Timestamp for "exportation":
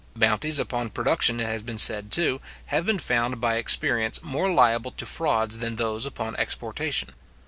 6.37-7.09